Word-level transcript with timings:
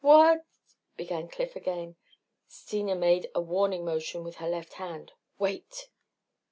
"What...?" 0.03 0.45
began 0.97 1.27
Cliff 1.27 1.55
again. 1.55 1.95
Steena 2.47 2.95
made 2.95 3.29
a 3.35 3.39
warning 3.39 3.85
motion 3.85 4.23
with 4.23 4.37
her 4.37 4.49
left 4.49 4.73
hand. 4.81 5.11
"_Wait! 5.39 5.89